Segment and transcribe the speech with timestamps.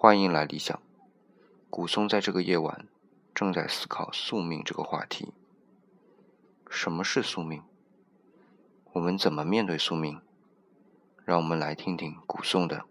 [0.00, 0.80] 欢迎来理想。
[1.70, 2.86] 古松在这个夜晚
[3.34, 5.34] 正在思考宿命这个话题。
[6.70, 7.64] 什么是宿命？
[8.92, 10.20] 我们怎么面对宿命？
[11.24, 12.84] 让我们来听听古松的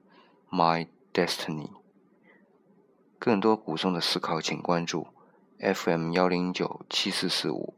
[0.53, 1.69] 《My Destiny》。
[3.17, 5.07] 更多古松的思考，请关注
[5.59, 7.73] FM 幺零九七四四五。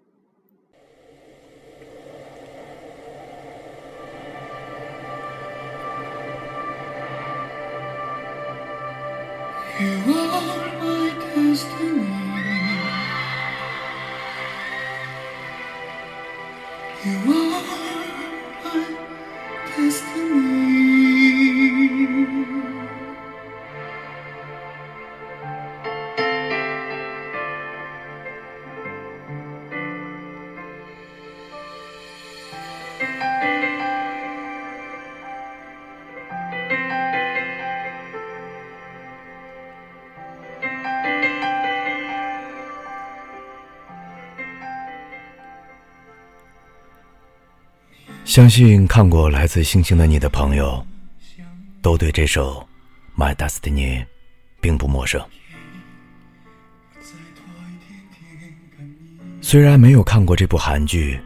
[48.30, 50.86] 相信看过《来自星星的你》的朋友，
[51.82, 52.64] 都对这首
[53.20, 54.04] 《My Destiny》
[54.62, 55.20] 并不陌生。
[59.42, 61.20] 虽然没有看过这部韩剧，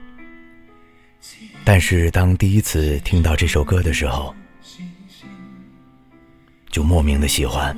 [1.66, 4.34] 但是当第一次听到这首歌的时候，
[6.70, 7.78] 就莫名的喜欢。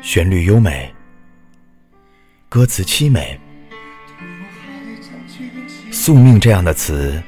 [0.00, 0.93] 旋律优美。
[2.54, 3.36] 歌词凄美，
[5.90, 7.20] 宿命这样的词，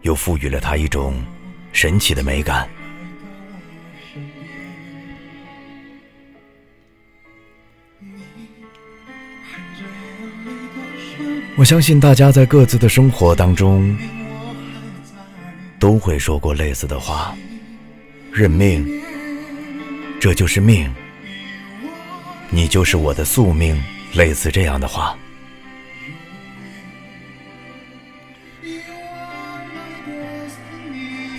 [0.00, 1.22] 又赋予了它一种
[1.70, 2.66] 神奇的美感。
[11.58, 13.94] 我相信大家在各自的生活当中，
[15.78, 17.36] 都会说过类似的话
[18.32, 19.02] ：“认命，
[20.18, 20.90] 这就是命。”
[22.48, 23.82] 你就是我的宿命，
[24.14, 25.16] 类似这样的话。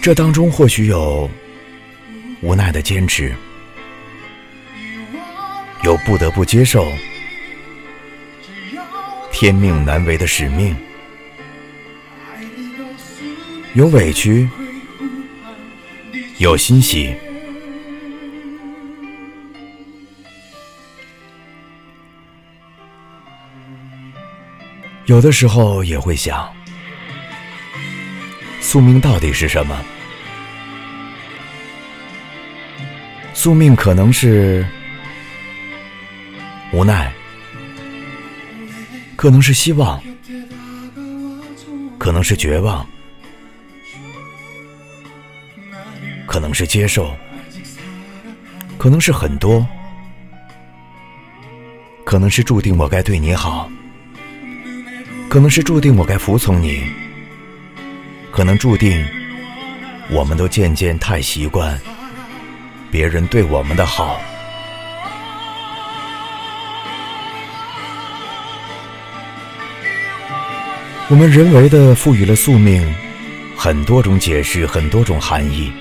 [0.01, 1.29] 这当中或许有
[2.41, 3.35] 无奈的坚持，
[5.83, 6.89] 有不得不接受
[9.31, 10.75] 天命难违的使命，
[13.73, 14.47] 有委屈，
[16.37, 17.13] 有欣喜。
[25.07, 26.53] 有的时候也会想，
[28.59, 29.81] 宿命到底是什么？
[33.33, 34.67] 宿命可能是
[36.73, 37.09] 无奈，
[39.15, 40.01] 可能是希望，
[41.97, 42.85] 可能是绝望，
[46.25, 47.15] 可能是接受，
[48.77, 49.65] 可能是很多，
[52.03, 53.71] 可能是注定我该对你好。
[55.37, 56.83] 可能是注定我该服从你，
[58.31, 59.05] 可能注定
[60.09, 61.79] 我们都渐渐太习惯
[62.89, 64.19] 别人对我们的好。
[71.07, 72.91] 我们人为的赋予了宿命
[73.55, 75.71] 很多种解释，很多种含义，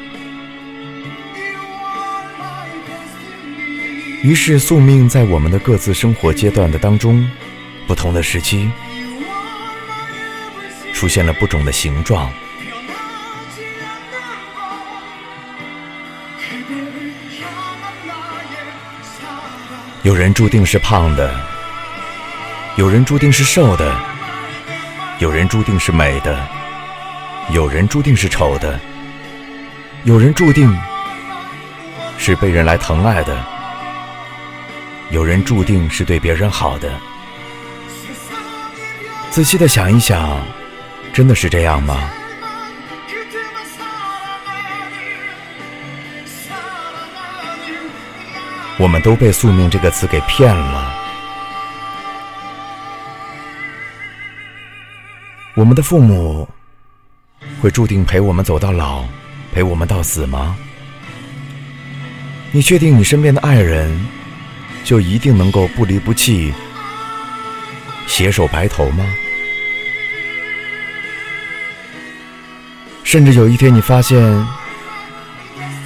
[4.22, 7.26] 于是宿命在我们的各自生活阶段的当中，
[7.86, 8.70] 不同的时期。
[10.96, 12.32] 出现了不种的形状，
[20.02, 21.38] 有人注定是胖的，
[22.76, 23.94] 有人注定是瘦的，
[25.18, 26.48] 有人注定是美的，
[27.50, 28.80] 有人注定是丑的，
[30.04, 30.74] 有人注定
[32.16, 33.36] 是被人来疼爱的，
[35.10, 36.90] 有人注定是对别人好的。
[39.30, 40.40] 仔细的想一想。
[41.16, 42.10] 真的是这样吗？
[48.78, 50.94] 我们都被“宿命”这个词给骗了。
[55.54, 56.46] 我们的父母
[57.62, 59.02] 会注定陪我们走到老，
[59.54, 60.54] 陪我们到死吗？
[62.52, 64.06] 你确定你身边的爱人
[64.84, 66.52] 就一定能够不离不弃、
[68.06, 69.06] 携手白头吗？
[73.16, 74.46] 甚至有一天，你发现，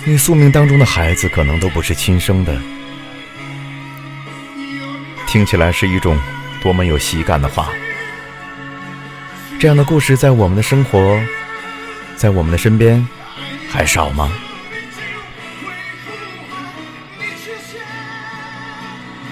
[0.04, 2.60] 你宿命当中的孩子可能都不是亲生的。
[5.28, 6.18] 听起来是一种
[6.60, 7.68] 多么有喜感的话。
[9.60, 11.20] 这样的故事在我们的生活，
[12.16, 13.06] 在我们的身边
[13.70, 14.28] 还少吗？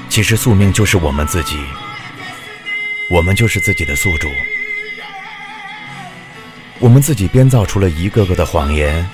[0.09, 1.59] 其实宿命就是我们自己，
[3.11, 4.29] 我们就是自己的宿主，
[6.81, 9.05] 我们自己编造出了一个个的谎言，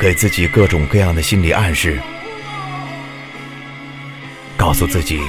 [0.00, 2.00] 给自己各种各样的心理暗示，
[4.56, 5.20] 告诉自己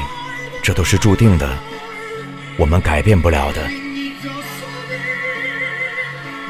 [0.64, 1.58] 这都是注定的，
[2.58, 3.70] 我们改变不了的。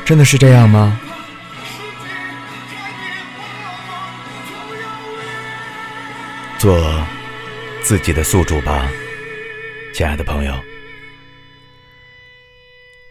[0.05, 0.99] 真的是这样吗？
[6.59, 7.03] 做
[7.81, 8.87] 自己的宿主吧，
[9.93, 10.53] 亲爱的朋友。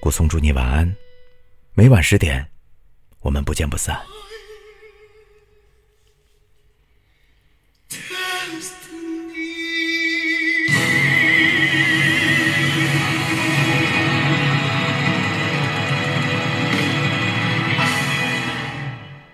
[0.00, 0.96] 顾松祝你晚安，
[1.78, 2.44] 每晚十点，
[3.20, 3.96] 我们不见不散。